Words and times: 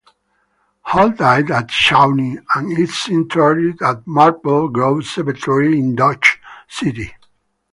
Hall 0.81 1.11
died 1.11 1.51
at 1.51 1.69
Shawnee 1.69 2.39
and 2.55 2.75
is 2.75 3.07
interred 3.07 3.79
at 3.83 4.07
Maple 4.07 4.67
Grove 4.69 5.05
Cemetery 5.05 5.77
in 5.77 5.95
Dodge 5.95 6.39
City. 6.67 7.13